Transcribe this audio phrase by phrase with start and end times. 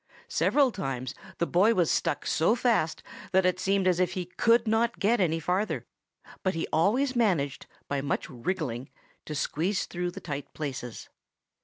[0.29, 3.03] Several times the boy was stuck so fast
[3.33, 5.85] that it seemed as if he could not get any farther;
[6.41, 8.89] but he always managed, by much wriggling,
[9.27, 11.07] to squeeze through the tight places.